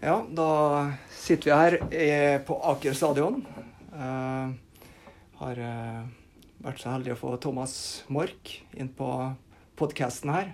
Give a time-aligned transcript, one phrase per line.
[0.00, 3.40] Ja, da sitter vi her på Aker stadion.
[3.92, 4.52] Uh,
[5.40, 6.02] har uh,
[6.64, 7.76] vært så heldig å få Thomas
[8.12, 9.08] Mork inn på
[9.80, 10.52] podkasten her.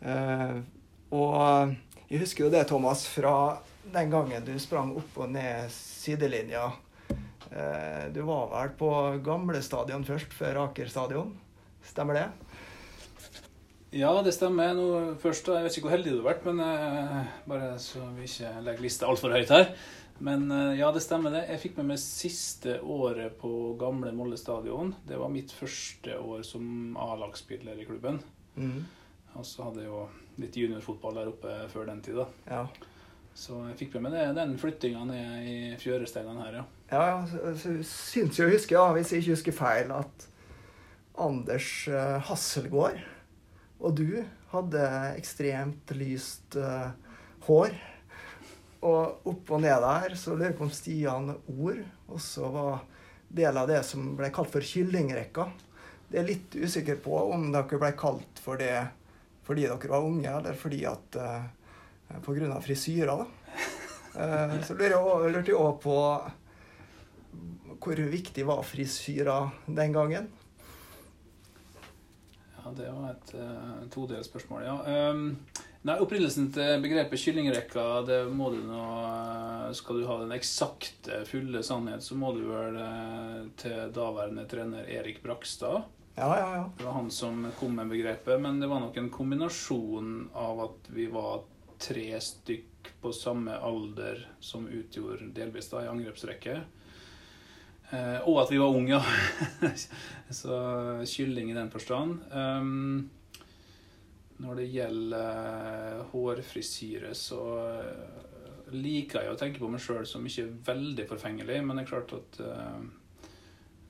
[0.00, 0.62] Uh,
[1.10, 1.74] og
[2.10, 3.58] jeg husker jo det, Thomas, fra
[3.90, 6.68] den gangen du sprang opp og ned sidelinja.
[7.50, 8.90] Eh, du var vel på
[9.26, 11.32] gamle stadion først, før Aker stadion.
[11.86, 12.26] Stemmer det?
[13.90, 14.74] Ja, det stemmer.
[14.78, 18.28] Nå, først, Jeg vet ikke hvor heldig du har vært, men eh, bare så vi
[18.28, 19.72] ikke legger lista altfor høyt her.
[20.22, 21.46] Men eh, ja, det stemmer det.
[21.48, 24.94] Jeg fikk med meg siste året på gamle Molle stadion.
[25.08, 28.22] Det var mitt første år som A-lagsspiller i klubben.
[28.54, 28.86] Mm.
[29.34, 30.06] Og så hadde jeg jo
[30.40, 32.22] litt juniorfotball der oppe før den tid.
[32.46, 32.64] Ja.
[33.34, 36.64] Så jeg fikk med meg det, den flyttinga ned i fjøresteinene her, ja.
[36.90, 37.52] Ja, ja,
[37.86, 40.26] syns jeg å huske, ja, hvis jeg ikke husker feil, at
[41.20, 42.98] Anders eh, Hasselgaard
[43.80, 44.20] og du
[44.52, 44.84] hadde
[45.16, 46.92] ekstremt lyst uh,
[47.46, 47.74] hår.
[48.80, 52.80] Og opp og ned der så lurer jeg på om Stian Ord også var
[53.30, 55.46] del av det som ble kalt for kyllingrekka.
[56.10, 58.74] Det er litt usikker på om dere ble kalt for det
[59.46, 63.26] fordi dere var unge, eller fordi at uh, grunn av frisyrer, da.
[64.14, 65.96] Uh, så lurte jeg òg på
[67.80, 69.36] hvor viktig var frisyra
[69.66, 70.28] den gangen?
[72.60, 74.74] Ja, det var et uh, todelt spørsmål, ja.
[75.10, 75.22] Um,
[75.88, 81.22] nei, Opprinnelsen til begrepet kyllingrekka, det må du nå eh, Skal du ha den eksakte,
[81.28, 85.86] fulle sannhet, så må du vel uh, til daværende trener Erik Brakstad.
[86.18, 86.66] Ja, ja, ja.
[86.76, 90.90] Det var han som kom med begrepet, men det var nok en kombinasjon av at
[90.92, 91.46] vi var
[91.80, 96.58] tre stykk på samme alder som utgjorde delvis da i angrepsrekke.
[97.90, 99.72] Eh, og at vi var unge, ja.
[100.40, 100.58] Så
[101.10, 102.20] kylling i den forstand.
[102.30, 103.10] Um,
[104.40, 110.46] når det gjelder hårfrisyre, så eh, liker jeg å tenke på meg sjøl som ikke
[110.70, 112.78] veldig forfengelig, men det er klart at uh,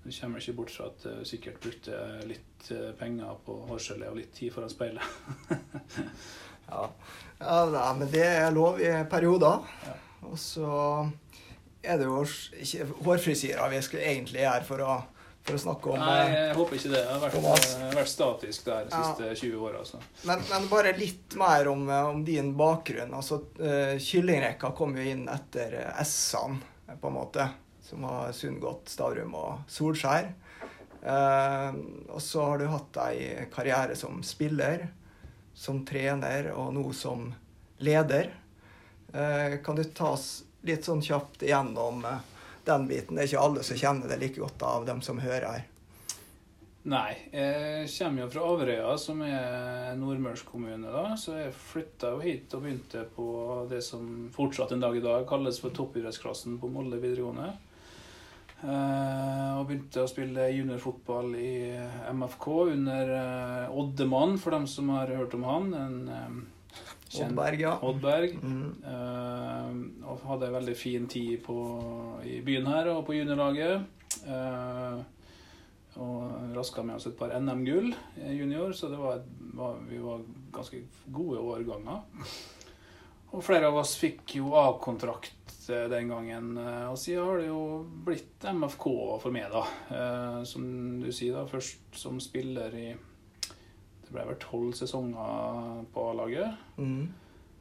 [0.08, 1.96] kommer ikke bort fra at du sikkert brukte
[2.27, 5.05] litt eh, penger på hårgelé og litt tid foran speilet.
[6.70, 6.86] ja.
[7.39, 9.68] ja men det er lov i perioder.
[9.86, 9.96] Ja.
[10.30, 10.70] Og så
[11.83, 12.20] er det jo
[12.61, 14.96] ikke hårfrisyrer vi skulle egentlig gjøre for å,
[15.46, 17.01] for å snakke om Nei, eh, jeg håper ikke det.
[17.01, 19.02] Jeg har vært, eh, vært statisk der de Ja.
[19.08, 19.79] siste 20 åra.
[19.79, 20.01] Altså.
[20.29, 23.14] men, men bare litt mer om, eh, om din bakgrunn.
[23.17, 27.48] Altså, uh, Kyllingrekka kom jo inn etter eh, S-ene, eh, på en måte.
[27.83, 30.29] Som var Sundgodt, Stavrum og Solskjær.
[31.01, 31.73] Uh,
[32.13, 34.85] og så har du hatt ei karriere som spiller,
[35.57, 37.24] som trener og nå som
[37.80, 38.29] leder.
[39.14, 42.22] Uh, kan du ta oss litt sånn kjapt igjennom eh,
[42.68, 43.16] den biten?
[43.16, 45.68] Det er ikke alle som kjenner det like godt av dem som hører her.
[46.90, 50.88] Nei, jeg kommer jo fra Averøya, som er nordmørsk kommune.
[50.88, 53.26] da, Så jeg flytta jo hit og begynte på
[53.68, 57.50] det som fortsatt en dag i dag kalles for toppidrettsklassen på Molde videregående.
[58.60, 61.52] Eh, og begynte å spille juniorfotball i
[62.12, 65.70] MFK under eh, Oddemann, for dem som har hørt om han.
[65.77, 66.00] En
[67.10, 67.72] Oddberg, ja.
[67.82, 68.36] Oddberg.
[68.38, 68.74] Mm.
[68.84, 71.56] Uh, og hadde en veldig fin tid på,
[72.26, 73.82] i byen her og på juniorlaget.
[74.26, 75.00] Uh,
[76.00, 77.90] og raska med oss et par NM-gull
[78.22, 79.24] i junior, så det var,
[79.58, 80.22] var, vi var
[80.54, 82.22] ganske gode årganger.
[83.34, 86.54] Og flere av oss fikk jo A-kontrakt eh, den gangen.
[86.90, 87.60] Og siden har det jo
[88.06, 88.86] blitt MFK
[89.22, 89.66] for meg, da.
[89.90, 90.64] Uh, Som
[91.02, 91.44] du sier, da.
[91.50, 92.88] Først som spiller i
[94.10, 96.62] Det ble vel tolv sesonger på A-laget.
[96.82, 97.04] Mm.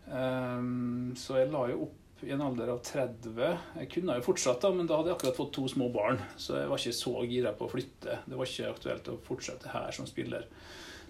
[0.09, 3.35] Um, så jeg la jo opp i en alder av 30.
[3.77, 6.17] Jeg kunne jo fortsatt, da, men da hadde jeg akkurat fått to små barn.
[6.41, 8.17] Så jeg var ikke så gira på å flytte.
[8.25, 10.49] Det var ikke aktuelt å fortsette her som spiller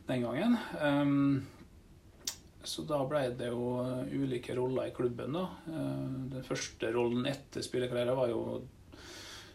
[0.09, 0.59] den gangen.
[0.83, 1.47] Um,
[2.67, 3.79] så da ble det jo
[4.11, 5.45] ulike roller i klubben, da.
[5.71, 8.41] Ehm, den første rollen etter spillekarrieren var jo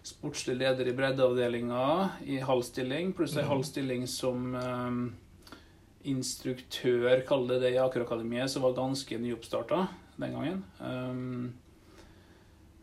[0.04, 1.84] sportslig leder i breddeavdelinga
[2.32, 4.56] i halv stilling, pluss ei halv stilling som
[6.10, 9.86] instruktør, kall det det, i Akerakademiet, som var ganske nyoppstarta
[10.20, 10.62] den gangen.
[10.78, 11.52] Um,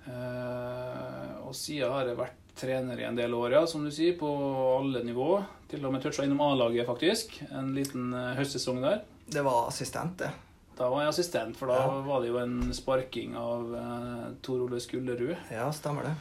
[0.08, 4.18] uh, og siden har jeg vært trener i en del år, ja, som du sier,
[4.20, 4.30] på
[4.78, 5.40] alle nivå.
[5.72, 7.38] Til og med toucha innom A-laget, faktisk.
[7.50, 9.06] En liten eh, høstsesong der.
[9.32, 10.30] Det var assistent, det.
[10.78, 12.02] Da var jeg assistent, for da Ja.
[12.06, 15.36] var det jo en sparking av uh, Tor Ole Skullerud.
[15.50, 16.14] Ja, stemmer det.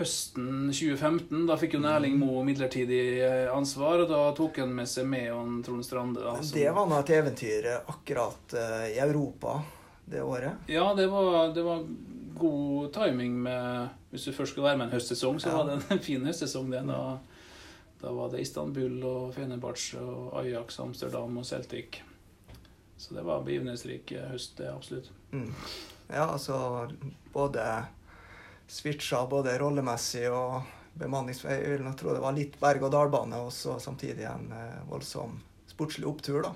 [0.00, 4.88] Høsten 2015, da fikk jo Erling Moe midlertidig eh, ansvar, og da tok han med
[4.88, 6.22] seg med han Trond Strande.
[6.40, 9.58] Som- Det var nå et eventyr eh, akkurat eh, i Europa
[10.10, 10.64] det året.
[10.72, 11.84] Ja, det var, det var
[12.40, 15.56] god timing med Hvis du først skal være med en høstsesong, så Ja.
[15.60, 16.70] var det en fin høstsesong.
[16.72, 16.80] det.
[16.88, 17.18] Da,
[18.00, 22.00] da var det Istanbul og Fenerbahçe og Ajax, Amsterdam og Celtic.
[22.98, 25.10] Så det var begivenhetsrik høst, det absolutt.
[25.32, 25.52] Mm.
[26.10, 26.88] Ja, altså
[27.32, 27.62] både
[28.70, 30.60] switcha både rollemessig og
[31.00, 31.56] bemanningsvei.
[31.58, 35.38] Jeg vil tro det var litt berg-og-dal-bane, og så samtidig en eh, voldsom
[35.70, 36.54] sportslig opptur, da.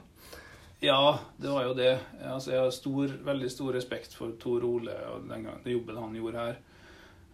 [0.84, 1.92] Ja, det var jo det.
[2.28, 6.18] Altså, jeg har stor, veldig stor respekt for Tor Ole og den, gang, jobben han
[6.18, 6.58] gjorde her.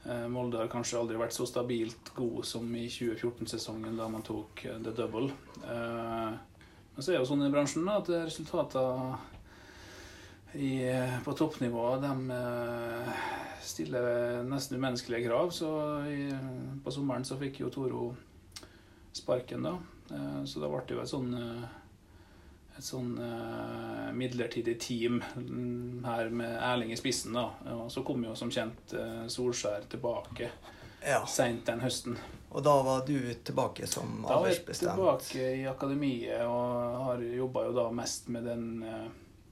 [0.05, 4.65] Eh, Molde har kanskje aldri vært så stabilt god som i 2014-sesongen, da man tok
[4.65, 5.33] eh, the double.
[5.61, 9.19] Men så er jo sånn i bransjen da, at resultatene
[10.55, 10.73] i,
[11.25, 13.13] på toppnivå de eh,
[13.63, 15.51] stiller nesten umenneskelige krav.
[15.55, 15.69] Så
[16.11, 16.31] i,
[16.85, 18.09] på sommeren så fikk jo Toro
[19.13, 19.77] sparken, da.
[20.15, 21.69] Eh, så da ble det jo et sånn eh,
[22.81, 27.35] et sånn eh, midlertidig team mm, her med Erling i spissen.
[27.37, 27.49] da.
[27.77, 30.51] Og så kom jo som kjent eh, Solskjær tilbake
[31.05, 31.23] Ja.
[31.27, 32.17] seint den høsten.
[32.51, 37.67] Og da var du tilbake som Da var jeg tilbake i akademiet og har jobba
[37.69, 39.05] jo da mest med den eh,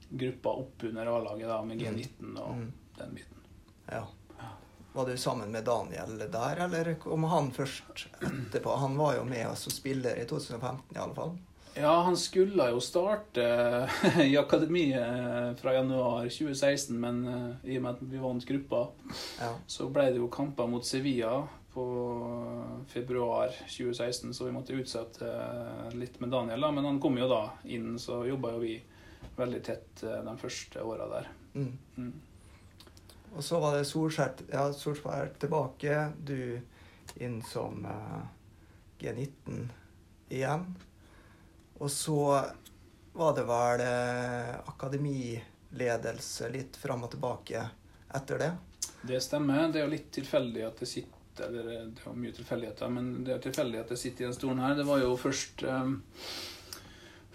[0.09, 2.71] gruppa oppunder A-laget, da, med G19 og Mm.
[2.97, 3.37] den biten.
[3.91, 4.05] Ja.
[4.93, 8.75] Var du sammen med Daniel der, eller kom han først etterpå?
[8.77, 11.37] Han var jo med oss som spiller i 2015 i alle fall.
[11.75, 13.87] Ja, han skulle jo starte
[14.25, 18.87] i akademiet fra januar 2016, men eh, i og med at vi vant gruppa,
[19.39, 19.53] Ja.
[19.67, 21.85] så ble det jo kamper mot Sevilla på
[22.87, 26.61] februar 2016, så vi måtte utsette eh, litt med Daniel.
[26.61, 28.81] da, Men han kom jo da inn, så jobba jo vi
[29.39, 31.29] veldig tett eh, de første åra der.
[31.53, 31.71] Mm.
[31.95, 32.13] Mm.
[33.35, 36.59] Og så var det Solskjær, ja, Solskjær tilbake, du
[37.21, 38.23] inn som eh,
[38.99, 39.67] G19
[40.29, 40.65] igjen.
[41.79, 42.21] Og så
[43.13, 47.63] var det vel eh, akademiledelse litt fram og tilbake
[48.15, 48.51] etter det.
[49.01, 49.69] Det stemmer.
[49.71, 53.31] Det er jo litt tilfeldig at det sitter eller Det er mye tilfeldigheter, men det
[53.31, 54.73] er tilfeldig at det sitter i den stolen her.
[54.75, 55.93] Det var jo først eh,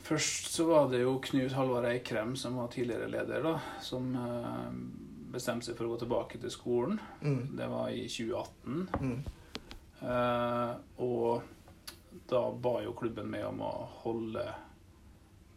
[0.05, 4.75] Først så var det jo Knut Halvard Eikrem, som var tidligere leder, da, som eh,
[5.33, 6.99] bestemte seg for å gå tilbake til skolen.
[7.25, 7.55] Mm.
[7.57, 8.83] Det var i 2018.
[9.01, 9.17] Mm.
[10.05, 10.75] Eh,
[11.07, 13.73] og da ba jo klubben med om å
[14.05, 14.45] holde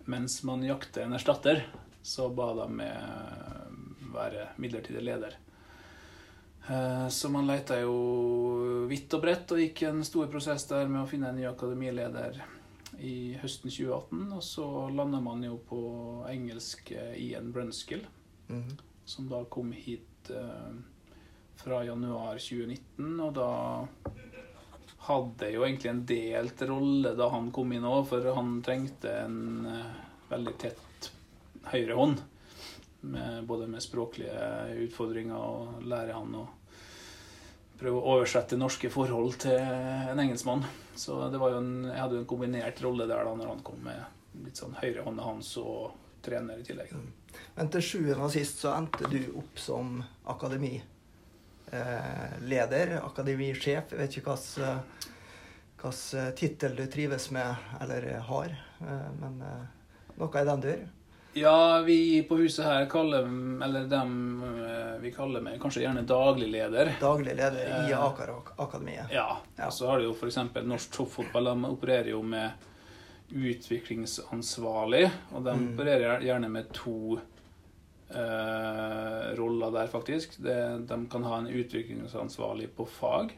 [0.07, 1.65] Mens man jakter en erstatter,
[1.99, 5.33] så ba de med være midlertidig leder.
[6.69, 11.01] Eh, så man leita jo vidt og bredt og gikk en stor prosess der med
[11.01, 12.39] å finne en ny akademileder
[12.99, 14.27] i høsten 2018.
[14.37, 15.81] Og så landa man jo på
[16.31, 18.05] engelsk Ian Brunskill
[18.47, 18.77] Mm.
[19.05, 20.75] som da kom hit eh,
[21.55, 23.47] fra januar 2019, og da
[25.07, 29.67] hadde jo egentlig en delt rolle da han kom inn òg, for han trengte en
[29.67, 29.97] eh,
[30.29, 31.11] veldig tett
[31.73, 32.23] høyre hånd.
[33.07, 34.47] Med, både med språklige
[34.87, 36.47] utfordringer og lære han å
[37.77, 40.63] prøve å oversette norske forhold til en engelskmann.
[40.97, 43.99] Så en, jeg hadde jo en kombinert rolle der da når han kom med
[44.45, 45.79] litt sånn høyrehånda hans og
[46.25, 46.89] trener i tillegg.
[47.57, 49.85] Men til sjuende og sist så endte du opp som
[50.33, 53.85] akademileder, akademisjef.
[53.93, 54.37] Jeg vet ikke
[55.77, 57.49] hvilken tittel du trives med
[57.81, 58.49] eller har,
[58.81, 59.65] eh, men eh,
[60.17, 60.81] noe i den dur.
[61.37, 63.27] Ja, vi på huset her kaller
[63.63, 64.13] Eller dem
[64.43, 66.89] eh, vi kaller meg kanskje gjerne daglig leder.
[67.01, 69.11] Daglig leder i Eh, Akar Akademiet.
[69.13, 69.37] Ja.
[69.57, 69.67] Ja.
[69.69, 70.39] Og så har du jo f.eks.
[70.65, 71.51] norsk toppfotball.
[71.51, 72.51] De opererer jo med
[73.31, 75.73] utviklingsansvarlig, og de Mm.
[75.73, 77.19] opererer gjerne med to
[78.09, 80.37] eh, roller der, faktisk.
[80.39, 83.33] Det, de kan ha en utviklingsansvarlig på fag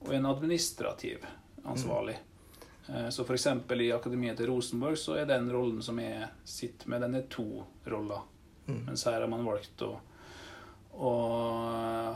[0.00, 1.24] og en administrativ
[1.64, 2.14] ansvarlig.
[2.14, 2.27] Eh,
[3.12, 3.46] Så f.eks.
[3.80, 7.66] i Akademiet til Rosenborg så er den rollen som jeg sitter med, den er to
[7.84, 8.22] roller.
[8.68, 8.78] Mm.
[8.86, 9.90] Mens her har man valgt å,
[10.96, 11.12] å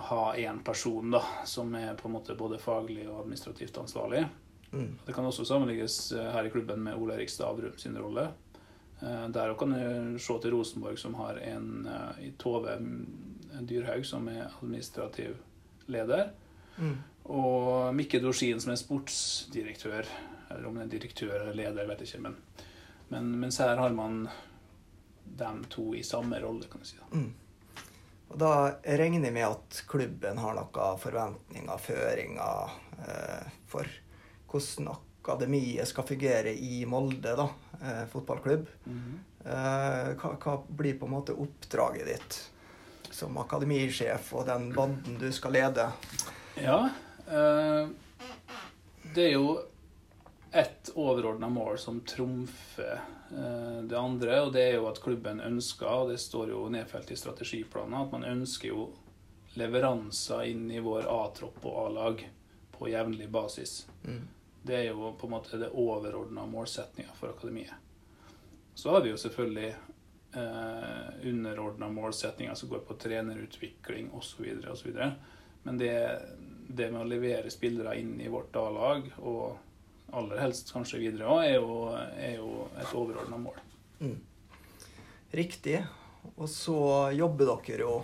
[0.08, 4.24] ha én person da, som er på en måte både faglig og administrativt ansvarlig.
[4.72, 4.98] Mm.
[5.06, 8.30] Det kan også sammenlignes eh, her i klubben med Ole Erik Stavrum sin rolle.
[9.00, 12.78] Eh, Der kan du se til Rosenborg, som har en eh, i Tove
[13.60, 15.36] Dyrhaug, som er administrativ
[15.86, 16.30] leder.
[16.78, 16.96] Mm.
[17.24, 20.08] Og Mikke Dorsin, som er sportsdirektør.
[20.54, 22.24] Eller om det er direktør eller leder, vet jeg ikke.
[22.28, 22.36] Men,
[23.12, 24.26] men, mens her har man
[25.38, 26.98] dem to i samme rolle, kan du si.
[27.00, 27.08] da.
[27.16, 27.30] Mm.
[28.32, 33.88] Og da regner jeg med at klubben har noen forventninger, føringer, eh, for
[34.52, 37.48] hvordan akademiet skal fungere i Molde, da,
[37.80, 38.66] eh, fotballklubb.
[39.44, 42.38] Eh, hva, hva blir på en måte oppdraget ditt
[43.12, 45.90] som akademisjef og den banden du skal lede?
[46.56, 46.78] Ja.
[47.26, 47.88] eh,
[49.14, 49.58] det er jo
[50.52, 55.88] ett overordna mål som trumfer eh, det andre, og det er jo at klubben ønsker,
[55.88, 58.90] og det står jo nedfelt i strategiplanen, at man ønsker jo
[59.56, 62.26] leveranser inn i vår A-tropp og A-lag
[62.76, 63.86] på jevnlig basis.
[64.04, 64.28] Mm.
[64.62, 67.74] Det er jo på en måte det overordna målsettinga for akademiet.
[68.74, 69.72] Så har vi jo selvfølgelig
[70.36, 74.46] eh, underordna målsetninger som går på trenerutvikling osv.
[74.72, 75.00] osv.
[75.62, 75.96] Men det,
[76.68, 79.71] det med å levere spillere inn i vårt A-lag, og
[80.12, 81.64] aller helst kanskje videre òg, er,
[82.20, 83.58] er, jo et overordna mål.
[84.02, 84.16] Mm.
[85.32, 85.80] Riktig.
[86.36, 86.76] Og så
[87.16, 87.96] jobber dere jo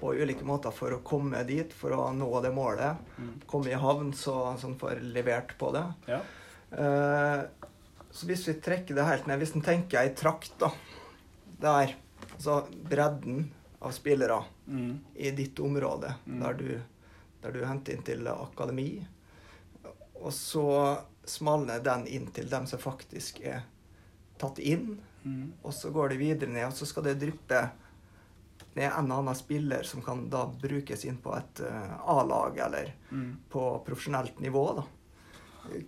[0.00, 3.00] på ulike måter for å komme dit, for å nå det målet.
[3.16, 3.34] Mm.
[3.48, 5.84] Komme i havn så sånn får levert på det.
[6.10, 6.20] Ja.
[6.72, 7.46] Uh,
[8.12, 10.70] så hvis vi trekker det helt ned Hvis en tenker ei trakt, da
[11.60, 11.92] Der.
[12.32, 13.50] Altså bredden
[13.82, 14.92] av spillere mm.
[15.14, 16.40] i ditt område, mm.
[16.40, 16.68] der, du,
[17.42, 18.86] der, du, henter inn til akademi.
[20.22, 20.66] Og så
[21.24, 23.62] smalner den inn til dem som faktisk er
[24.40, 24.96] tatt inn.
[25.22, 25.52] Mm.
[25.62, 27.62] Og så går det videre ned, og så skal det dryppe
[28.74, 32.94] ned en og annen spiller som kan da brukes inn på et uh, A-lag eller
[33.10, 33.32] mm.
[33.52, 34.64] på profesjonelt nivå.
[34.80, 34.84] da.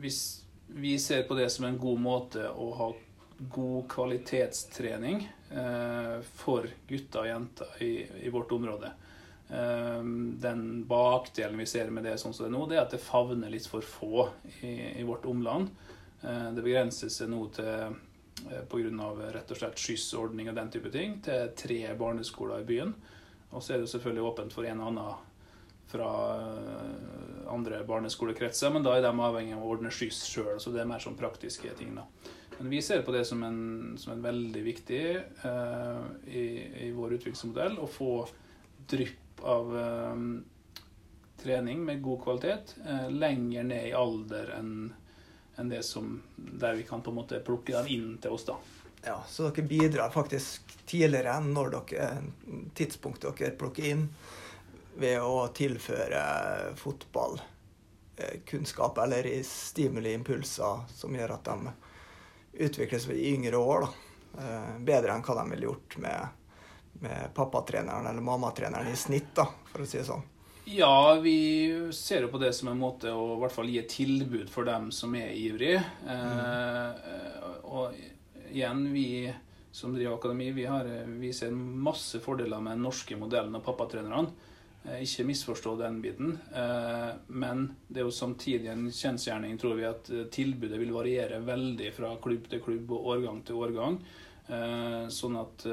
[0.00, 0.20] hvis
[0.68, 2.88] vi ser på det som en god måte å ha
[3.38, 5.22] god kvalitetstrening
[6.36, 7.92] for gutter og jenter i,
[8.26, 8.90] i vårt område.
[9.48, 13.00] Den bakdelen vi ser med det sånn som det er nå, det er at det
[13.00, 14.26] favner litt for få
[14.58, 15.70] i, i vårt omland.
[16.20, 17.94] Det begrenser seg nå til Eh,
[18.70, 19.12] pga.
[19.34, 22.94] rett og slett skyssordning og den type ting, til tre barneskoler i byen.
[23.50, 25.28] Og så er det selvfølgelig åpent for en og annen
[25.88, 30.58] fra eh, andre barneskolekretser, men da er de avhengig av å ordne skyss sjøl.
[30.60, 31.94] Så det er mer sånn praktiske ting.
[31.96, 32.04] da.
[32.58, 35.02] Men vi ser på det som en, som en veldig viktig
[35.44, 36.44] uh, i,
[36.88, 38.12] i, vår utviklingsmodell å få
[38.90, 40.30] drypp av um,
[41.38, 44.72] trening med god kvalitet uh, lenger ned i alder enn
[45.58, 48.44] enn det som, der vi kan på en måte plukke dem inn til oss.
[48.46, 48.54] da.
[49.04, 52.22] Ja, Så dere bidrar faktisk tidligere enn når dere,
[52.74, 54.08] tidspunktet dere plukker inn,
[54.98, 61.70] ved å tilføre fotballkunnskap eh, eller stimuli, impulser, som gjør at de
[62.66, 63.80] utvikles i yngre år.
[63.86, 63.88] da.
[64.38, 66.28] Eh, bedre enn hva de ville gjort med,
[67.04, 70.22] med pappatreneren eller mammatreneren i snitt, da, for å si det sånn.
[70.70, 73.88] Ja, vi ser jo på det som en måte å i hvert fall gi et
[73.88, 75.80] tilbud for dem som er ivrige.
[76.04, 77.62] Mm.
[77.72, 77.96] Og
[78.50, 79.32] igjen, vi
[79.72, 80.84] som driver akademi, vi, har,
[81.22, 84.52] vi ser masse fordeler med den norske modellen og pappatrenerne.
[84.84, 86.36] Eh, ikke misforstå den biten.
[86.52, 91.94] Eh, men det er jo samtidig en kjensgjerning, tror vi, at tilbudet vil variere veldig
[91.96, 94.00] fra klubb til klubb og årgang til årgang.
[95.12, 95.64] Sånn at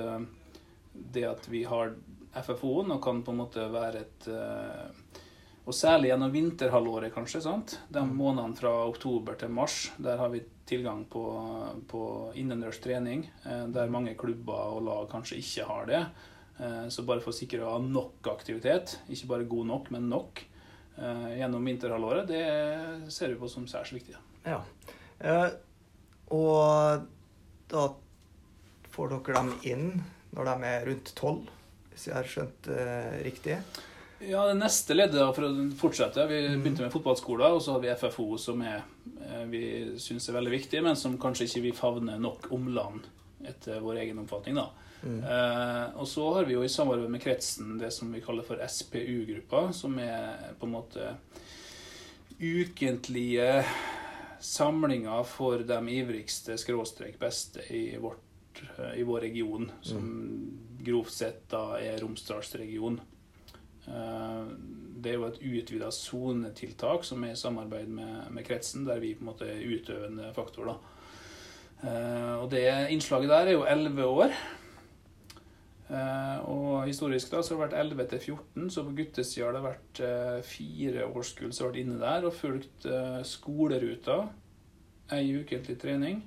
[1.16, 1.94] det at vi har
[2.42, 5.22] FFO-en og kan på en måte være et eh,
[5.65, 7.42] Og særlig gjennom vinterhalvåret, kanskje.
[7.42, 7.80] sant?
[7.89, 8.12] De mm.
[8.13, 11.24] månedene fra oktober til mars, der har vi tilgang på,
[11.89, 12.01] på
[12.38, 16.04] innendørs trening, eh, der mange klubber og lag kanskje ikke har det.
[16.60, 20.10] Eh, så bare for å sikre å ha nok aktivitet, ikke bare god nok, men
[20.10, 20.46] nok,
[20.96, 24.13] gjennom vinterhalvåret, det ser vi på som særs viktig.
[24.46, 24.62] Ja.
[26.32, 27.04] Og
[27.68, 27.82] da
[28.96, 29.89] får dere dem inn
[30.32, 31.50] når de er rundt tolv?
[31.96, 33.60] Hvis jeg har skjønt uh, riktig?
[34.20, 36.62] Ja, det neste leddet, for å fortsette Vi mm.
[36.64, 38.86] begynte med fotballskoler, og så har vi FFO, som er,
[39.20, 39.64] eh, vi
[40.02, 43.10] syns er veldig viktig, men som kanskje ikke vi favner nok omland
[43.46, 44.56] etter vår egen oppfatning.
[44.56, 44.70] da.
[45.04, 45.20] Mm.
[45.20, 48.62] Eh, og så har vi jo i samarbeid med kretsen det som vi kaller for
[48.64, 51.12] SPU-gruppa, som er på en måte
[52.40, 53.66] ukentlige
[54.40, 58.64] samlinger for de ivrigste skråstrek beste i, vårt,
[58.96, 60.10] i vår region, som
[60.84, 63.00] grovt sett da er Romsdalsregion.
[63.88, 64.44] Eh,
[65.05, 69.13] Det er jo et utvida sonetiltak som er i samarbeid med, med kretsen, der vi
[69.13, 70.65] på en måte er utøvende faktor.
[70.65, 70.75] da.
[71.84, 74.32] Eh, Og det innslaget der er jo 11 år.
[75.89, 79.53] Eh, og historisk da så har det vært 11 til 14, så på guttesida har
[79.53, 82.88] det vært fire årskull som har vært inne der og fulgt
[83.24, 84.29] skoleruta.
[85.12, 86.24] Ei ukentlig trening.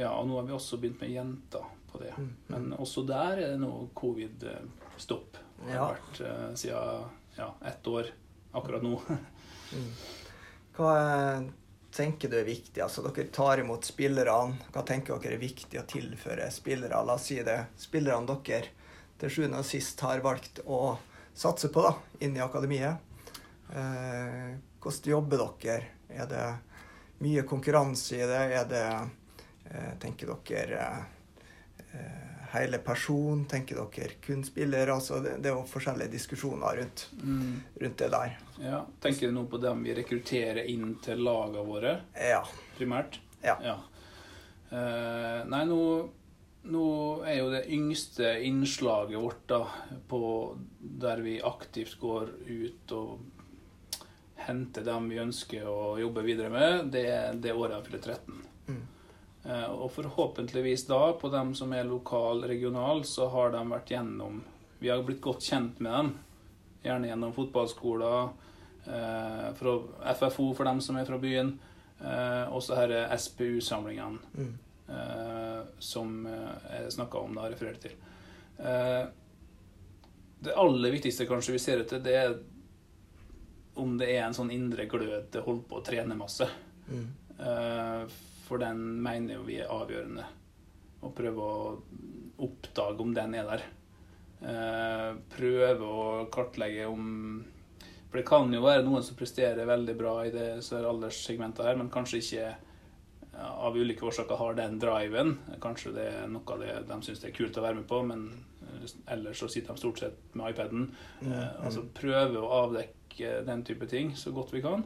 [0.00, 2.14] Ja, og nå har vi også begynt med jenter på det.
[2.16, 2.30] Mm.
[2.52, 5.40] Men også der er det nå covid-stopp.
[5.60, 8.12] Det har vært uh, siden ja, ett år
[8.52, 8.96] akkurat nå.
[9.70, 9.90] Mm.
[10.74, 11.42] Hva eh,
[11.94, 12.80] tenker du er viktig?
[12.82, 14.56] Altså, dere tar imot spillerne.
[14.74, 16.98] Hva tenker dere er viktig å tilføre spillere?
[17.06, 17.54] La oss si det.
[17.78, 18.72] Spillerne dere
[19.20, 20.96] til sjuende og sist har valgt å
[21.38, 22.98] satse på da, inn i akademiet.
[23.70, 25.94] Eh, hvordan jobber dere?
[26.10, 26.44] Er det
[27.22, 28.42] mye konkurranse i det?
[28.58, 28.84] Er det,
[30.00, 30.84] tenker dere
[31.94, 33.44] eh, hele person?
[33.50, 34.90] Tenker dere kun spiller?
[34.94, 37.60] Altså, det, det er jo forskjellige diskusjoner rundt, Mm.
[37.80, 38.38] rundt det der.
[38.60, 42.42] Ja, Tenker du nå på dem vi rekrutterer inn til lagene våre, Ja.
[42.78, 43.18] primært?
[43.44, 43.56] Ja.
[44.70, 45.80] Eh, nei, nå,
[46.70, 46.84] nå
[47.26, 49.64] er jo det yngste innslaget vårt da,
[50.08, 50.20] på
[50.80, 53.18] der vi aktivt går ut og
[54.46, 58.38] henter dem vi ønsker å jobbe videre med, det er det året jeg fyller 13.
[59.44, 64.42] Eh, og forhåpentligvis da, på dem som er lokal, regional, så har de vært gjennom
[64.80, 66.10] Vi har blitt godt kjent med dem.
[66.84, 68.30] Gjerne gjennom fotballskoler,
[68.86, 69.74] eh, fra
[70.14, 71.58] FFO for dem som er fra byen.
[72.00, 74.54] Eh, og så er SPU-samlingene Mm.
[74.88, 77.92] eh, som jeg snakka om da, refererte til.
[78.58, 79.06] Eh,
[80.42, 82.38] det aller viktigste kanskje vi ser etter, det er
[83.76, 86.48] om det er en sånn indre glød til å holde på å trene masse.
[86.88, 87.06] Mm.
[88.50, 90.24] Eh, for den mener jo vi er avgjørende.
[91.02, 91.82] Å prøve å
[92.40, 93.62] oppdage om den er der.
[94.40, 97.44] Eh, prøve å kartlegge om
[98.10, 101.62] For det kan jo være noen som presterer veldig bra i det så er alderssegmentet
[101.62, 102.48] her, men kanskje ikke
[103.38, 105.36] av ulike årsaker har den driven.
[105.62, 108.24] Kanskje det er noe av det de syns er kult å være med på, men
[108.66, 110.88] eh, ellers så sitter de stort sett med iPaden.
[111.20, 111.62] Mm, mm.
[111.68, 114.82] altså prøve å avdekke den type ting så godt vi kan.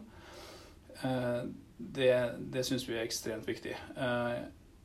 [1.02, 1.42] Eh,
[1.76, 2.12] det
[2.54, 3.74] det syns vi er ekstremt viktig.
[3.74, 4.36] Eh,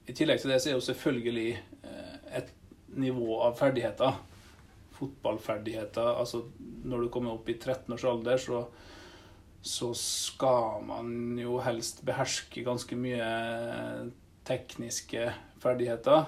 [0.10, 1.52] I tillegg til det så er jo selvfølgelig
[1.84, 2.54] eh, et
[3.00, 4.18] nivå av ferdigheter.
[4.98, 6.16] Fotballferdigheter.
[6.20, 6.44] Altså
[6.84, 8.64] når du kommer opp i 13 års alder, så,
[9.62, 13.30] så skal man jo helst beherske ganske mye
[14.50, 15.30] tekniske
[15.62, 16.26] ferdigheter.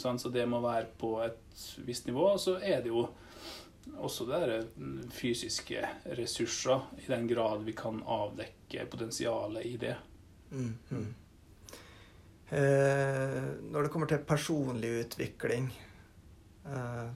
[0.00, 2.32] Sånn, så det må være på et visst nivå.
[2.34, 3.06] Og så er det jo
[3.98, 4.64] også det der
[5.12, 5.82] fysiske
[6.18, 9.96] ressurser, i den grad vi kan avdekke potensialet i det.
[10.50, 10.78] Mm.
[10.88, 11.12] -hmm.
[12.48, 15.80] Eh, når det kommer til personlig utvikling,
[16.66, 17.08] eh,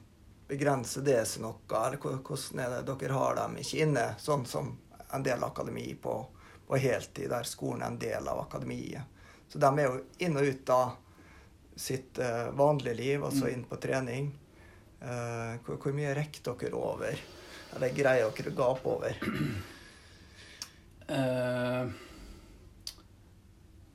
[0.48, 1.60] begrenser det seg noe?
[1.68, 4.78] Eller hvordan er det dere har dem ikke inne, sånn som
[5.12, 6.26] en del akademi på,
[6.66, 9.02] på heltid, der skolen er en del av akademiet?
[9.48, 10.96] Så de er jo inn og ut av
[11.76, 13.52] sitt eh, vanlige liv, og så Mm.
[13.52, 14.38] inn på trening.
[14.98, 17.24] Eh, hvor, hvor mye rekker dere over?
[17.76, 19.18] Eller greier dere å gape over?
[21.08, 21.88] Uh,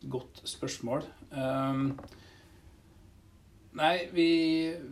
[0.10, 1.04] godt spørsmål.
[1.34, 1.92] Uh,
[3.78, 4.30] nei, vi,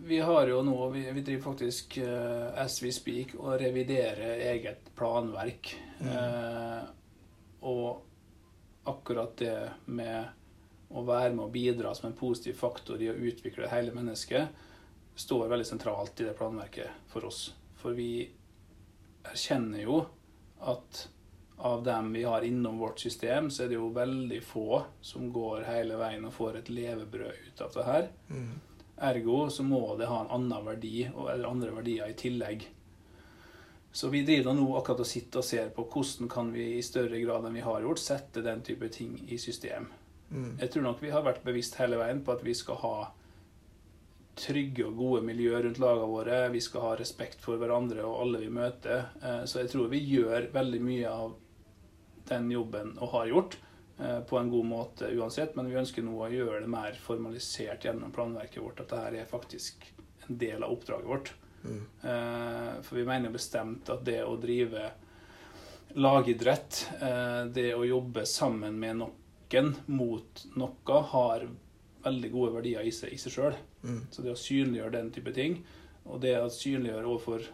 [0.05, 4.91] vi har jo nå Vi, vi driver faktisk uh, as we speak og reviderer eget
[4.97, 5.73] planverk.
[6.01, 6.83] Eh,
[7.61, 9.57] og akkurat det
[9.93, 14.49] med å være med og bidra som en positiv faktor i å utvikle hele mennesket,
[15.15, 17.53] står veldig sentralt i det planverket for oss.
[17.81, 18.29] For vi
[19.27, 20.01] erkjenner jo
[20.61, 21.07] at
[21.61, 25.65] av dem vi har innom vårt system, så er det jo veldig få som går
[25.67, 28.07] hele veien og får et levebrød ut av det her.
[28.33, 28.51] Mm.
[29.11, 32.65] Ergo så må det ha en annen verdi, eller andre verdier i tillegg.
[33.91, 37.19] Så vi driver nå akkurat og sitter og ser på hvordan kan vi i større
[37.21, 39.89] grad enn vi har gjort, sette den type ting i system.
[40.31, 40.53] Mm.
[40.61, 42.95] Jeg tror nok vi har vært bevisst hele veien på at vi skal ha
[44.35, 46.37] trygge og gode miljøer rundt lagene våre.
[46.53, 49.09] Vi skal ha respekt for hverandre og alle vi møter.
[49.21, 51.35] Eh, Så jeg tror vi gjør veldig mye av
[52.29, 53.57] den jobben og har gjort
[53.99, 57.85] eh, på en god måte uansett, men vi ønsker nå å gjøre det mer formalisert
[57.85, 59.85] gjennom planverket vårt, at dette er faktisk
[60.27, 61.33] en del av oppdraget vårt.
[61.63, 61.81] Mm.
[62.03, 64.91] Eh, For vi mener bestemt at det å drive
[65.91, 66.85] lagidrett,
[67.51, 71.43] det å jobbe sammen med noen mot noe har
[72.03, 73.57] veldig gode verdier i seg i seg sjøl.
[73.83, 74.03] Mm.
[74.13, 75.59] Så det å synliggjøre den type ting,
[76.05, 77.45] og det å synliggjøre overfor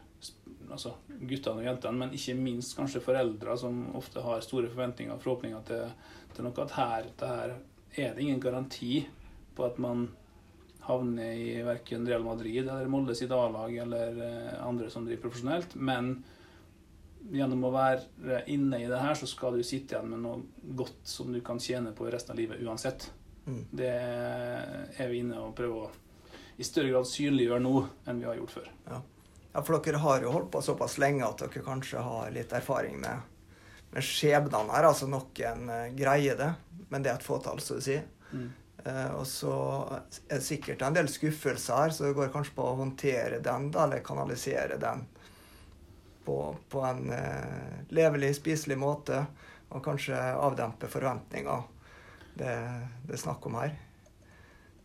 [0.72, 5.24] altså, guttene og jentene, men ikke minst kanskje foreldre som ofte har store forventninger og
[5.24, 5.92] forhåpninger til,
[6.36, 7.58] til noe, at her, her
[7.98, 9.02] er det ingen garanti
[9.58, 10.08] på at man
[10.88, 15.76] havner i verken Real Madrid eller Molde sitt A-lag eller eh, andre som driver profesjonelt.
[15.76, 16.14] Men
[17.34, 21.02] gjennom å være inne i det her, så skal du sitte igjen med noe godt
[21.08, 23.10] som du kan tjene på resten av livet uansett.
[23.48, 23.64] Mm.
[23.80, 25.94] Det er vi inne og prøver å
[26.58, 27.74] i større grad synliggjøre nå
[28.10, 28.70] enn vi har gjort før.
[28.90, 29.02] Ja.
[29.54, 32.98] ja, for dere har jo holdt på såpass lenge at dere kanskje har litt erfaring
[33.04, 33.28] med,
[33.94, 34.88] med skjebnene her.
[34.90, 36.50] Altså noen en greier det,
[36.90, 38.00] men det er et fåtall, så å si.
[38.34, 38.48] Mm.
[38.88, 39.54] Eh, og så
[39.94, 43.70] er det sikkert en del skuffelser her, så det går kanskje på å håndtere den,
[43.74, 45.06] da, eller kanalisere den
[46.26, 46.40] på,
[46.74, 49.26] på en eh, levelig, spiselig måte.
[49.68, 51.66] Og kanskje avdempe forventninger.
[52.38, 52.54] Det,
[53.08, 53.74] det er snakk om her.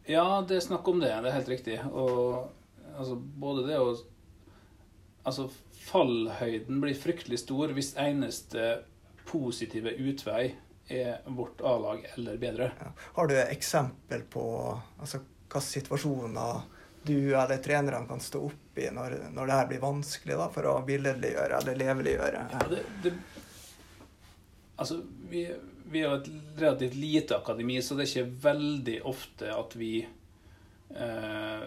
[0.08, 1.12] Ja, det er snakk om det.
[1.12, 1.76] Det er helt riktig.
[1.92, 2.48] Og
[2.96, 3.92] altså, både det å
[5.22, 5.44] Altså,
[5.86, 8.80] fallhøyden blir fryktelig stor hvis eneste
[9.28, 10.48] positive utvei
[10.90, 12.72] er vårt A-lag eller bedre.
[12.80, 12.88] Ja.
[13.14, 14.44] Har du eksempel på
[14.98, 16.64] altså, hvilke situasjoner
[17.06, 20.68] du eller trenerne kan stå opp i når, når det her blir vanskelig, da, for
[20.70, 22.42] å billedliggjøre eller leveliggjøre?
[22.52, 23.14] Ja, det, det,
[24.76, 25.46] altså, vi,
[25.90, 26.28] vi er et
[26.60, 31.64] relativt lite akademi, så det er ikke veldig ofte at vi eh,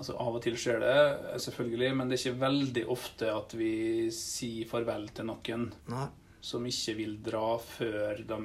[0.00, 1.00] Altså Av og til skjer det,
[1.44, 3.72] selvfølgelig, men det er ikke veldig ofte at vi
[4.16, 6.06] sier farvel til noen Nei.
[6.40, 8.38] som ikke vil dra før de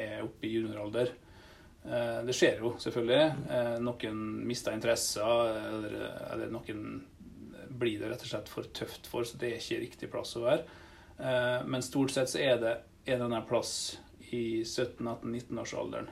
[0.00, 1.12] er oppe i junioralder.
[1.86, 3.20] Eh, Det skjer jo, selvfølgelig.
[3.46, 5.94] Eh, Noen mister interesser, eller,
[6.32, 6.82] eller noen
[7.78, 10.42] blir det rett og slett for tøft for, så det er ikke riktig plass å
[10.48, 10.66] være.
[11.18, 12.74] Eh, Men stort sett så er det
[13.06, 13.98] en eller annen plass
[14.30, 16.08] i 17-18-19-årsalderen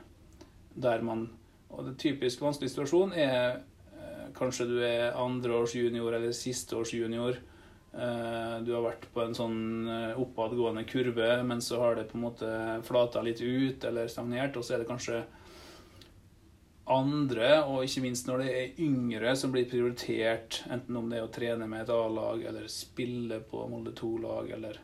[0.74, 1.28] der man
[1.70, 3.60] Og det typisk vanskelige situasjon er
[3.96, 7.36] eh, kanskje du er andreårsjunior eller sisteårs junior.
[7.92, 12.24] Eh, Du har vært på en sånn oppadgående kurve, men så har det på en
[12.26, 12.50] måte
[12.86, 15.24] flata litt ut eller stagnert, og så er det kanskje
[16.86, 21.24] andre, og ikke minst når det er yngre, som blir prioritert, enten om det er
[21.26, 24.78] å trene med et A-lag eller spille på Molde 2-lag, eller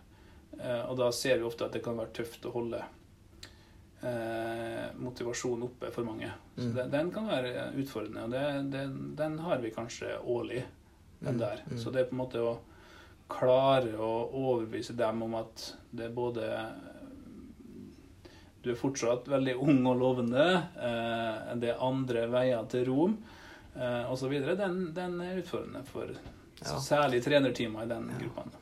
[0.61, 2.83] Og da ser vi ofte at det kan være tøft å holde
[4.03, 6.29] eh, motivasjonen oppe for mange.
[6.57, 6.91] Så Mm.
[6.91, 10.65] den, kan være utfordrende, og det, den, den har vi kanskje årlig,
[11.21, 11.63] den Mm, der.
[11.71, 11.79] mm.
[11.79, 12.59] Så det er på en måte å
[13.29, 16.75] klare å overbevise dem om at det er både
[18.63, 20.45] du er fortsatt veldig ung og lovende.
[20.79, 23.17] Eh, det er andre veier til Rom
[23.77, 24.31] eh, osv.
[24.57, 26.07] Den, den er utfordrende for
[26.63, 26.79] Ja.
[26.79, 28.19] særlig trenerteamer i den Ja.
[28.19, 28.53] gruppen.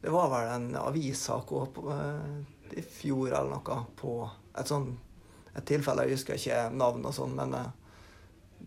[0.00, 4.14] Det var vel en avissak òg eh, i fjor eller noe på
[4.58, 4.92] et sånn
[5.58, 7.68] et tilfelle, jeg husker ikke navn og sånn, men eh,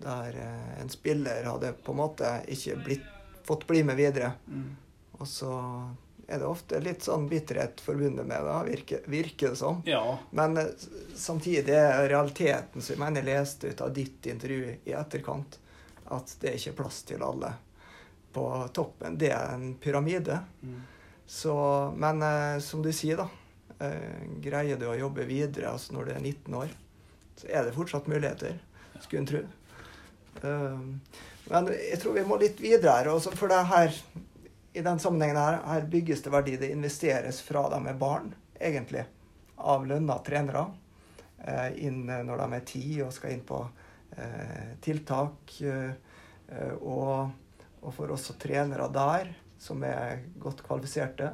[0.04, 3.10] der eh, en spiller hadde på en måte ikke blitt,
[3.48, 4.34] fått bli med videre.
[4.48, 4.70] Mm.
[5.22, 5.54] Og så
[6.28, 9.82] er det ofte litt sånn bitterhet forbundet med det, virker, virker det som.
[9.86, 10.04] Ja.
[10.32, 10.60] Men
[11.16, 15.60] samtidig er realiteten som jeg mener jeg leste ut av ditt intervju i etterkant,
[16.12, 17.52] at det er ikke plass til alle
[18.32, 19.18] på toppen.
[19.20, 20.40] Det er en pyramide.
[20.64, 20.80] Mm.
[21.32, 23.30] Så, men eh, som du sier, da.
[23.80, 26.74] Eh, greier du å jobbe videre altså når du er 19 år,
[27.40, 28.58] så er det fortsatt muligheter,
[29.00, 29.40] skulle en tro.
[30.42, 30.82] Eh,
[31.54, 33.10] men jeg tror vi må litt videre her.
[33.14, 33.96] Også for det her,
[34.76, 36.58] i den sammenhengen her, her bygges det verdi.
[36.60, 39.06] Det investeres fra de er barn, egentlig,
[39.56, 40.66] av lønna trenere.
[41.80, 43.62] inn når de er ti og skal inn på
[44.18, 45.56] eh, tiltak.
[45.64, 47.32] eh, og,
[47.82, 51.32] og for også trenere der, som er godt kvalifiserte.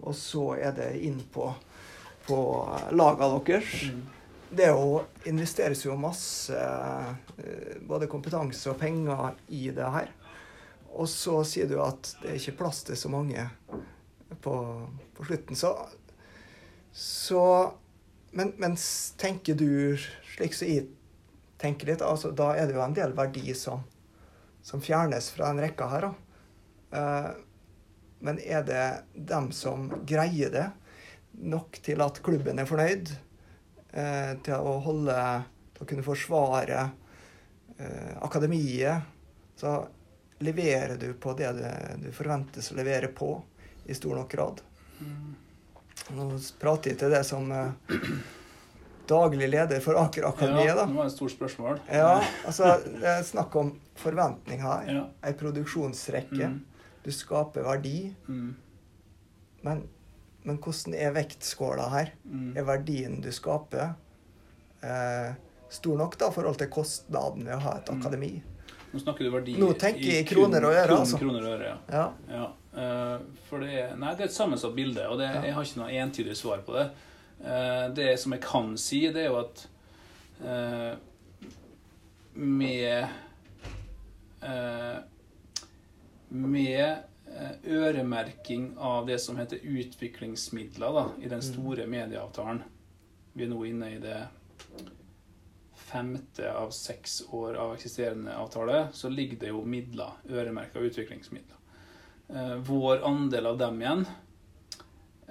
[0.00, 1.50] Og så er det inn på,
[2.26, 2.38] på
[2.96, 3.74] laga deres.
[3.90, 4.06] Mm.
[4.48, 10.14] Det jo, investeres jo masse eh, både kompetanse og penger i det her.
[10.96, 13.44] Og så sier du at det er ikke plass til så mange
[14.40, 14.54] på,
[15.18, 15.58] på slutten.
[15.58, 15.74] Så,
[16.92, 17.42] så
[18.30, 18.78] men, men
[19.20, 19.98] tenker du
[20.32, 20.86] slik som jeg
[21.58, 23.82] tenker litt, altså, da er det jo en del verdi som,
[24.64, 26.08] som fjernes fra den rekka her.
[26.08, 26.14] Da.
[26.98, 27.30] Eh,
[28.24, 30.66] men er det dem som greier det,
[31.38, 33.12] nok til at klubben er fornøyd?
[33.88, 35.14] Eh, til å holde
[35.72, 36.80] Til å kunne forsvare
[37.78, 39.14] eh, akademiet?
[39.56, 39.78] Så
[40.44, 41.64] leverer du på det du,
[42.02, 43.30] du forventes å levere på
[43.86, 44.60] i stor nok grad?
[45.00, 45.36] Mm.
[46.18, 46.26] Nå
[46.60, 47.96] prater jeg til det som eh,
[49.08, 51.80] daglig leder for Aker Akademiet, Ja, det var et stort spørsmål.
[51.90, 54.90] Ja, altså det er snakk om forventning her.
[54.92, 55.04] Ja.
[55.24, 56.52] Ei produksjonsrekke.
[56.52, 56.58] Mm.
[57.08, 58.10] Du skaper verdi.
[58.28, 58.50] Mm.
[59.64, 59.78] Men,
[60.44, 62.10] Men hvordan er vektskåla her?
[62.28, 62.50] Mm.
[62.56, 63.94] Er verdien du skaper,
[64.84, 65.32] eh,
[65.72, 67.98] stor nok da i forhold til kostnaden ved å ha et Mm.
[68.00, 68.30] akademi?
[68.92, 71.18] Nå snakker du verdi Nå tenker jeg i kroner og øre, altså.
[71.20, 71.76] Kroner og øre, ja.
[71.92, 72.04] Ja.
[72.30, 72.44] Ja,
[72.80, 73.18] eh,
[73.48, 75.42] for det er, nei, det er et sammensatt bilde, og det, Ja.
[75.42, 76.90] jeg har ikke noe entydig svar på det.
[77.44, 79.66] Eh, det som jeg kan si, det er jo at
[80.44, 80.96] eh,
[82.34, 83.08] med
[84.42, 84.98] eh,
[86.28, 92.62] Med eh, øremerking av det som heter utviklingsmidler da, i den store medieavtalen
[93.32, 94.18] Vi er nå inne i det
[95.88, 101.56] femte av seks år av eksisterende avtale, så ligger det jo midler, øremerka utviklingsmidler.
[102.28, 104.02] Eh, vår andel av dem igjen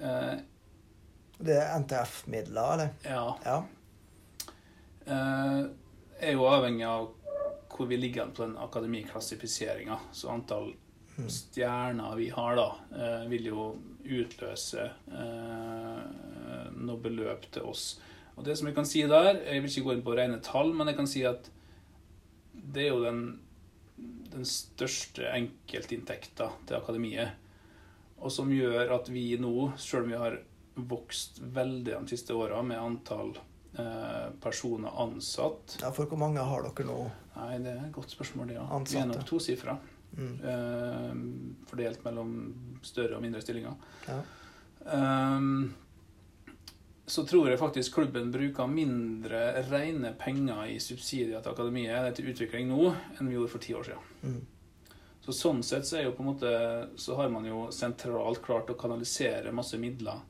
[0.02, 0.40] eh,
[1.38, 2.90] Det er NTF-midler, eller?
[3.04, 3.60] ja, Ja.
[5.06, 7.12] er jo avhengig av
[7.70, 10.00] hvor vi ligger på den akademiklassifiseringa.
[10.12, 10.74] Så antall
[11.18, 11.30] Mm.
[11.34, 13.64] stjerner vi har, da, eh, vil jo
[14.06, 16.04] utløse eh,
[16.78, 18.00] noe beløp til oss.
[18.38, 20.70] Og det som jeg kan si der, jeg vil ikke gå inn på rene tall,
[20.78, 21.50] men jeg kan si at
[22.54, 23.22] det er jo den,
[24.30, 27.34] den største enkeltinntekta til akademiet.
[28.22, 30.40] Og som gjør at vi nå, selv om vi har
[30.78, 33.32] vokst veldig de siste åra med antall
[33.80, 35.90] eh, personer ansatt ja.
[35.90, 36.98] For hvor mange har dere nå?
[37.38, 38.66] Nei, det er et godt spørsmål, det, ja.
[38.70, 39.02] Vi Ansatte.
[39.02, 39.78] er nok tosifra.
[40.18, 40.38] Mm.
[40.52, 42.32] Eh, fordelt mellom
[42.82, 43.78] større og mindre stillinger.
[44.08, 44.22] Ja.
[44.94, 45.74] Ehm,
[47.06, 52.68] så tror jeg faktisk klubben bruker mindre rene penger i subsidier til akademiet til utvikling
[52.68, 54.10] nå enn vi gjorde for ti år siden.
[54.24, 54.42] Mm.
[55.28, 56.50] Så sånn sett så er jo på en måte
[56.96, 60.22] Så har man jo sentralt klart å kanalisere masse midler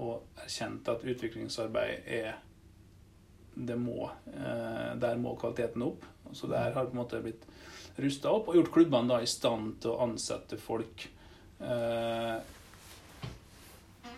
[0.00, 2.38] og erkjent at utviklingsarbeid er
[3.52, 6.06] Det må eh, Der må kvaliteten opp.
[6.32, 7.44] Så der har det på en måte blitt
[8.00, 11.06] rusta opp og gjort klubbene da i stand til å ansette folk
[11.60, 12.36] eh,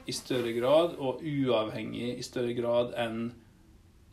[0.04, 3.30] i større grad og uavhengig i større grad enn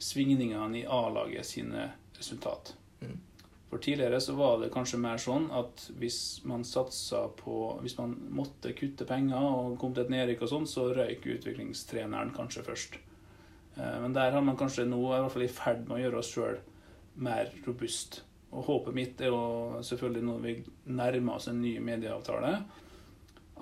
[0.02, 2.74] svingningene i A-laget sine resultat.
[3.02, 3.20] Mm.
[3.72, 8.18] For tidligere så var det kanskje mer sånn at hvis man satsa på Hvis man
[8.36, 12.98] måtte kutte penger og kom til et nedrykk og sånn, så røyk utviklingstreneren kanskje først.
[13.78, 16.20] Eh, Men der har man kanskje nå i hvert fall i ferd med å gjøre
[16.20, 16.60] oss sjøl
[17.16, 18.22] mer robust.
[18.52, 20.56] Og håpet mitt er jo selvfølgelig når vi
[20.92, 22.58] nærmer oss en ny medieavtale,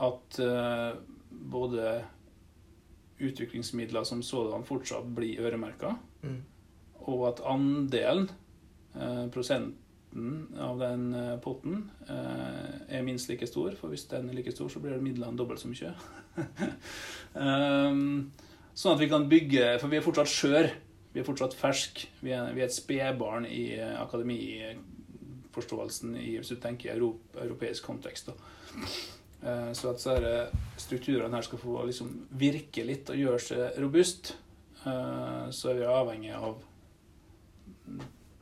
[0.02, 0.96] at eh,
[1.30, 1.92] både
[3.20, 6.42] utviklingsmidler som sådan fortsatt blir øremerka, Mm.
[7.08, 8.30] og at andelen,
[8.96, 11.92] eh, prosenten av den eh, potten,
[12.90, 13.72] er minst like stor.
[13.80, 15.94] For hvis den er like stor, så blir det midlene dobbelt så mye.
[17.36, 18.32] um,
[18.76, 20.70] sånn at vi kan bygge For vi er fortsatt skjør.
[21.20, 22.06] Vi er fortsatt fersk.
[22.24, 27.44] Vi er, vi er et spedbarn i eh, akademiforståelsen i, hvis du tenker i Europa,
[27.44, 28.32] europeisk kontekst.
[28.32, 28.36] Da.
[29.44, 30.16] Eh, Så at så
[30.80, 32.08] strukturene her skal få liksom
[32.40, 34.32] virke litt og gjøre seg robust,
[34.86, 36.56] eh, så er vi avhengig av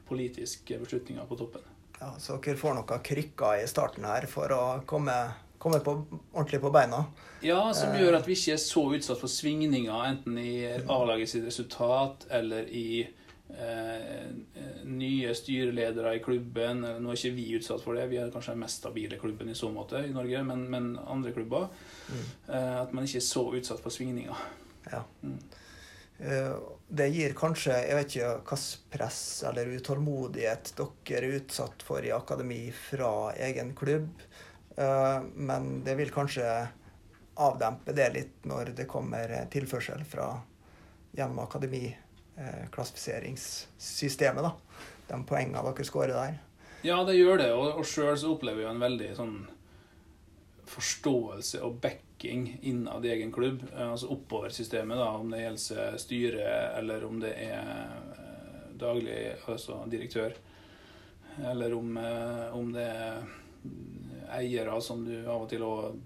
[0.06, 1.66] politiske beslutninger på toppen.
[1.98, 5.94] Ja, så dere får noen krykker i starten her for å komme, komme på,
[6.34, 7.04] ordentlig på beina.
[7.46, 11.46] Ja, som gjør at vi ikke er så utsatt for svingninger, enten i A-laget sitt
[11.46, 14.24] resultat eller i eh,
[14.86, 16.82] nye styreledere i klubben.
[16.82, 19.58] Nå er ikke vi utsatt for det, vi er kanskje den mest stabile klubben i
[19.58, 21.70] så måte i Norge, men, men andre klubber.
[22.10, 24.46] Eh, at man ikke er så utsatt for svingninger.
[24.92, 25.04] Ja.
[25.22, 25.38] Mm.
[26.20, 26.54] Eh,
[26.88, 32.14] Det gir kanskje Jeg vet ikke hvilket press eller utålmodighet dere er utsatt for i
[32.16, 34.24] akademi fra egen klubb,
[34.78, 36.46] men det vil kanskje
[37.42, 40.28] avdempe det litt når det kommer tilførsel fra
[41.18, 44.52] gjennom akademiklassifiseringssystemet, da.
[45.08, 46.38] De poengene dere scorer der.
[46.86, 49.38] Ja, det gjør det, og, og sjøl så opplever jeg en veldig sånn
[50.68, 53.64] forståelse og backing innad i egen klubb.
[53.74, 57.64] Eh, Altså oppoversystemet, da, om det gjelder styre eller om det er eh,
[58.78, 60.32] daglig altså direktør.
[61.50, 63.14] Eller om, eh, om det er
[64.36, 65.98] eiere som du av og til òg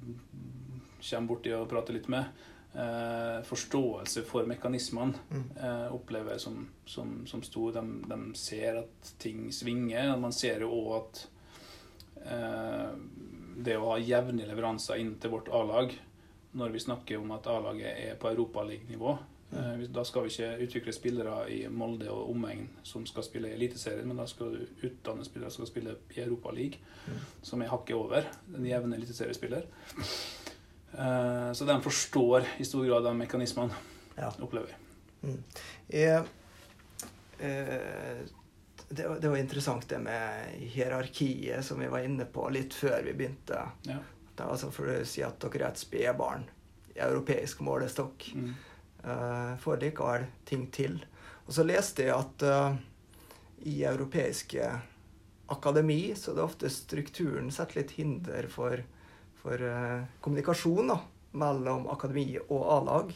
[1.01, 2.25] kommer borti og prater litt med.
[2.71, 5.43] Eh, forståelse for mekanismene Mm.
[5.57, 7.71] eh, opplever jeg som, som, som stor.
[7.73, 10.15] De, de ser at ting svinger.
[10.17, 11.27] Man ser jo òg at
[12.25, 12.93] eh,
[13.57, 15.91] det å ha jevne leveranser inn til vårt A-lag,
[16.53, 19.17] når vi snakker om at A-laget er på europalignivå
[19.51, 24.07] Da skal vi ikke utvikle spillere i Molde og omegn som skal spille i Eliteserien,
[24.07, 26.79] men da skal du utdanne spillere som skal spille i Europa League,
[27.43, 29.65] som er hakket over den jevne eliteseriespiller.
[30.93, 33.75] Eh, så de forstår i stor grad de mekanismene,
[34.17, 34.31] Ja.
[34.39, 34.77] opplever jeg.
[35.23, 35.43] Mm.
[35.89, 36.23] Jeg,
[37.39, 38.23] eh,
[38.89, 43.03] det, var- det var interessant det med hierarkiet som vi var inne på litt før
[43.03, 43.67] vi begynte.
[43.87, 43.99] Ja.
[44.41, 46.47] Er altså for å si at dere er et spedbarn
[46.95, 48.31] i europeisk målestokk.
[48.35, 48.53] Mm.
[49.01, 50.99] Uh, får likevel ting til.
[51.47, 52.75] Og så leste jeg at uh,
[53.65, 54.67] i europeiske
[55.51, 58.83] akademi så er det ofte strukturen setter litt hinder for,
[59.41, 60.99] for uh, kommunikasjon da,
[61.33, 63.13] mellom akademi og A-lag.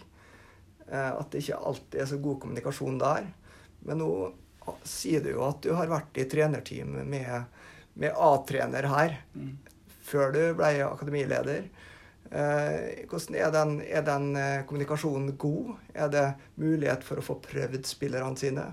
[0.85, 3.29] at det ikke alltid er så god kommunikasjon der.
[3.85, 4.09] Men nå
[4.85, 7.47] sier du jo at du har vært i trenerteam med,
[7.93, 9.57] med A-trener her Mm.
[10.05, 11.65] før du ble akademileder.
[12.31, 15.75] Eh, hvordan er den, er den eh, kommunikasjonen god?
[15.93, 18.69] Er det mulighet for å få prøvd spillerne sine?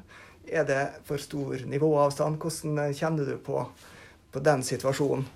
[0.49, 2.41] Er det for stor nivåavstand?
[2.43, 3.61] Hvordan eh, kjenner du på,
[4.33, 5.29] på den situasjonen?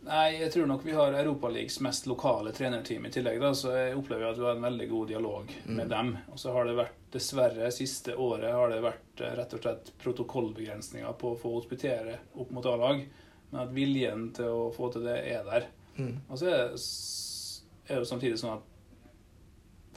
[0.00, 3.36] Nei, jeg tror nok vi har Europaligas mest lokale trenerteam i tillegg.
[3.40, 5.88] da, Så jeg opplever at vi har en veldig god dialog med Mm.
[5.90, 6.18] dem.
[6.32, 11.12] Og så har det vært, dessverre, siste året har det vært rett og slett protokollbegrensninger
[11.20, 13.04] på å få hospitere opp mot A-lag.
[13.52, 15.66] Men at viljen til å få til det er der.
[15.98, 16.14] Mm.
[16.30, 18.66] Og så er det, jo samtidig sånn at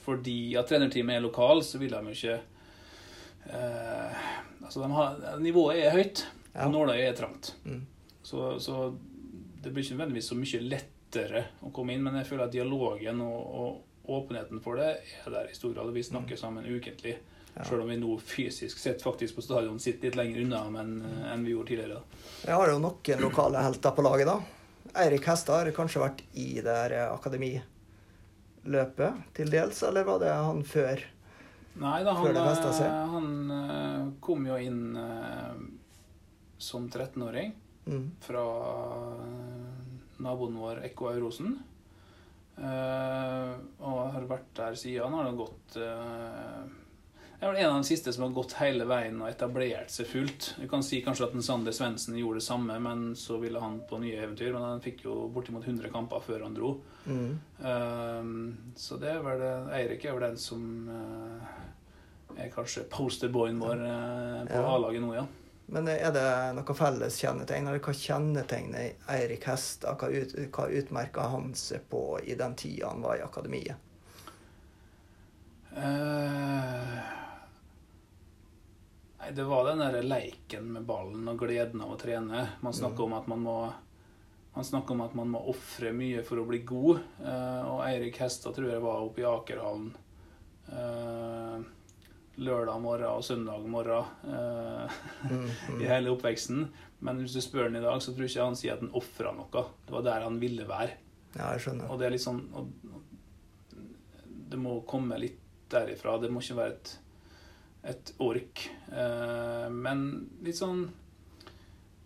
[0.04, 2.40] fordi at trenerteamet er lokal, så vil de jo ikke
[3.54, 4.24] eh,
[4.64, 6.26] Altså, de har, nivået er høyt,
[6.56, 6.66] Ja.
[6.68, 7.54] og nåløyet er trangt.
[7.66, 7.82] Mm.
[8.24, 8.94] Så, så
[9.64, 13.20] det blir ikke nødvendigvis så mye lettere å komme inn, men jeg føler at dialogen
[13.26, 14.88] og, og åpenheten for det
[15.26, 15.92] er der i stor grad.
[15.96, 17.18] Vi snakker sammen ukentlig.
[17.20, 17.30] Mm.
[17.58, 17.64] Ja.
[17.68, 21.20] Selv om vi nå fysisk sett faktisk på stadion sitter litt lenger unna enn, Mm.
[21.34, 22.00] enn vi gjorde tidligere.
[22.48, 24.40] Jeg har jo noen lokale helter på laget, da.
[24.94, 30.34] Eirik Hestad har kanskje vært i det her eh, akademiløpet til dels, eller var det
[30.36, 31.02] han før?
[31.82, 35.54] Nei da, han, eh, han eh, kom jo inn eh,
[36.62, 38.06] som 13-åring Mm.
[38.24, 38.40] fra
[40.24, 41.58] naboen vår Ekko Aurosen.
[42.56, 43.50] Eh,
[43.84, 45.12] og har vært der siden.
[45.12, 46.62] Han har gått eh,
[47.44, 50.50] er vel en av de siste som har gått hele veien og etablert seg fullt.
[50.62, 53.82] Vi kan si kanskje at en Sander Svendsen gjorde det samme, men så ville han
[53.90, 54.54] på nye eventyr.
[54.54, 56.74] Men han fikk jo bortimot 100 kamper før han dro.
[57.06, 57.38] Mm.
[57.60, 61.54] Uh, så det er vel det Eirik er vel den som uh,
[62.40, 64.68] er kanskje posterboyen vår uh, på Ja.
[64.76, 65.26] A-laget nå, ja.
[65.74, 66.28] Men er det
[66.58, 69.96] noe felles kjennetegn, eller hva kjennetegner Eirik Hestad?
[70.00, 73.80] Hva, ut, hva utmerka han seg på i den tida han var i akademiet?
[75.74, 76.98] Eh,
[79.24, 82.42] Nei, det var den der leiken med ballen og gleden av å trene.
[82.60, 83.58] Man snakker om at man må
[84.54, 87.00] man snakker om at man må ofre mye for å bli god.
[87.24, 89.94] Eh, og Eirik Hestad tror jeg var oppe i Akerhallen
[90.68, 91.64] eh,
[92.44, 95.00] lørdag morgen og søndag morgen eh,
[95.32, 95.80] Mm, mm.
[95.80, 96.68] i hele oppveksten.
[97.08, 98.92] Men hvis du spør han i dag, så tror jeg ikke han sier at han
[99.00, 99.64] ofra noe.
[99.88, 101.00] Det var der han ville være.
[101.38, 101.88] Ja, jeg skjønner.
[101.88, 102.44] Og det er litt sånn
[104.52, 105.40] Det må komme litt
[105.72, 106.20] derifra.
[106.20, 106.98] Det må ikke være et,
[107.84, 108.66] et ork.
[108.92, 110.06] Eh, men
[110.44, 110.86] litt sånn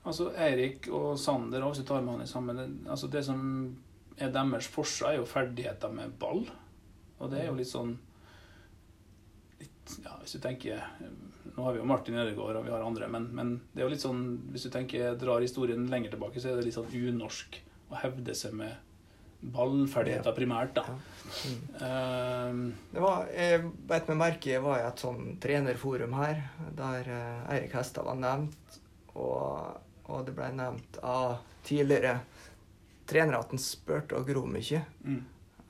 [0.08, 3.42] Altså, Eirik og Sander, hvis du tar med han sammen altså det som
[4.16, 6.46] er deres forse, er jo ferdigheter med ball.
[7.18, 7.92] Og det er jo litt sånn
[9.60, 10.80] litt, ja, Hvis du tenker
[11.58, 13.94] Nå har vi jo Martin Ødegaard, og vi har andre, men, men det er jo
[13.96, 14.22] litt sånn
[14.54, 17.60] Hvis du tenker, drar historien lenger tilbake, så er det litt sånn unorsk
[17.92, 18.76] å hevde seg med
[19.54, 20.84] ballferdigheter primært, da.
[20.88, 20.98] Ja.
[21.28, 21.62] Mm.
[21.76, 26.44] Uh, Det var, jeg beit meg merke jeg var i et sånn trenerforum her,
[26.78, 28.78] der uh, Eirik Hestad var nevnt.
[29.18, 32.20] Og, og det ble nevnt av tidligere
[33.08, 34.84] trenere at han spurte og gro mye.
[35.04, 35.24] mm,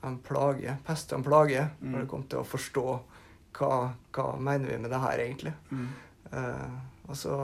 [0.06, 1.90] En plage, pest og en plage, Mm.
[1.92, 2.84] når det kom til å forstå
[3.58, 5.52] hva, hva mener vi med det her, egentlig.
[5.70, 5.88] mm.
[6.28, 7.34] Uh, og så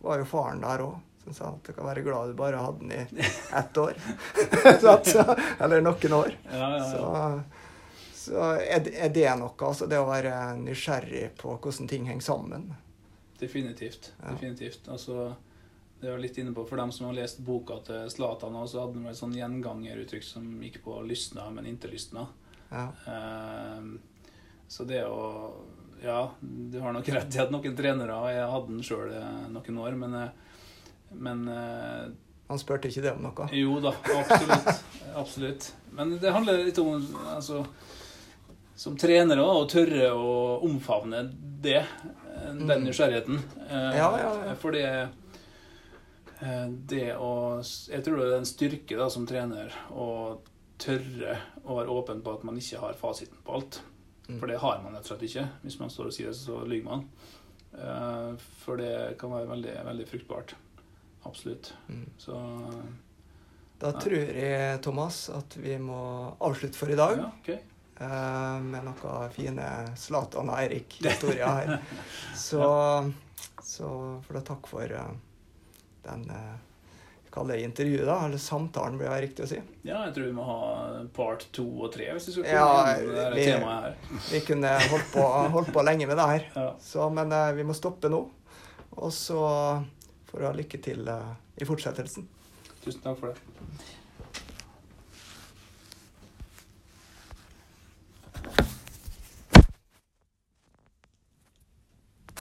[0.00, 1.00] var jo faren der òg.
[1.24, 3.26] Som sa at du kan være glad du bare hadde den i
[3.60, 3.94] ett år.
[5.04, 5.24] Så
[5.64, 6.34] eller noen år.
[6.52, 6.90] Ja, ja, ja.
[6.90, 12.06] Så, så er, det- er det noe, altså det å være nysgjerrig på hvordan ting
[12.08, 12.70] henger sammen.
[13.40, 14.12] Definitivt.
[14.22, 14.86] Definitivt.
[14.88, 15.34] Altså,
[16.00, 19.00] det var litt inne på, For dem som har lest boka til Zlatan, så hadde
[19.00, 22.26] han et sånn gjengangeruttrykk som gikk på 'lysna, men ikke lysna'.
[22.70, 22.86] Ja.
[23.08, 23.98] Ehm,
[24.68, 25.52] så det å
[26.04, 29.12] Ja, du har nok rett i at noen trenere Jeg hadde den sjøl
[29.52, 30.28] noen år, men, eh,
[31.16, 32.10] men uh,
[32.48, 33.48] Han spurte ikke det om noe.
[33.56, 34.84] Jo da, absolutt.
[35.22, 35.72] absolutt.
[35.94, 37.00] Men det handler litt om
[37.34, 37.64] altså,
[38.76, 41.22] som trenere å tørre å omfavne
[41.64, 41.84] det.
[42.44, 42.88] Den Den Mm.
[42.90, 43.38] nysgjerrigheten.
[43.70, 44.54] Eh, Ja, ja, ja.
[44.60, 44.84] For det,
[46.42, 50.38] eh, det å Jeg tror det er en styrke da, som trener å
[50.78, 53.80] tørre å være åpen på at man ikke har fasiten på alt.
[54.28, 54.38] Mm.
[54.40, 55.46] For det har man rett og slett ikke.
[55.64, 57.08] Hvis man står og sier det, så lyver man.
[57.78, 58.34] Eh,
[58.64, 60.54] For det kan være veldig, veldig fruktbart.
[61.24, 61.74] Absolutt.
[61.88, 62.10] Mm.
[62.18, 62.38] Så
[63.80, 64.00] Da ja.
[64.00, 66.00] tror jeg, Thomas, at vi må
[66.38, 67.18] avslutte for i dag.
[67.18, 67.58] Ja, okay.
[68.00, 69.66] Eh, med noen fine
[69.98, 71.74] Zlatan og Eirik-historier her.
[72.38, 72.62] Så,
[73.62, 73.90] så
[74.24, 74.94] for da takk for
[76.04, 76.62] den eh, uh,
[77.34, 78.20] Kall det intervjuet, da.
[78.28, 79.56] Eller samtalen, blir det riktig å si.
[79.82, 80.58] Ja, jeg tror vi må ha
[81.16, 83.96] part to og tre hvis vi skal komme inn det temaet her.
[84.28, 85.24] vi kunne holdt på,
[85.56, 86.46] holdt på lenge med det her.
[86.64, 86.68] Ja.
[86.78, 88.22] Så, men eh, vi må stoppe nå.
[88.94, 89.40] Og så
[90.34, 92.24] får du ha lykke til eh, i fortsettelsen.
[92.82, 93.53] Tusen takk for det.